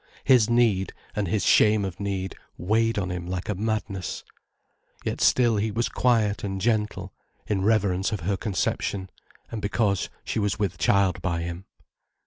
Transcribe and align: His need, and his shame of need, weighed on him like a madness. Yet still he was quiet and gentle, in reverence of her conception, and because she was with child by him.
His 0.23 0.49
need, 0.49 0.93
and 1.15 1.27
his 1.27 1.45
shame 1.45 1.85
of 1.85 1.99
need, 1.99 2.33
weighed 2.57 2.97
on 2.97 3.11
him 3.11 3.27
like 3.27 3.47
a 3.49 3.53
madness. 3.53 4.23
Yet 5.05 5.21
still 5.21 5.57
he 5.57 5.69
was 5.69 5.89
quiet 5.89 6.43
and 6.43 6.59
gentle, 6.59 7.13
in 7.45 7.61
reverence 7.61 8.11
of 8.11 8.21
her 8.21 8.35
conception, 8.35 9.11
and 9.51 9.61
because 9.61 10.09
she 10.23 10.39
was 10.39 10.57
with 10.57 10.79
child 10.79 11.21
by 11.21 11.43
him. 11.43 11.65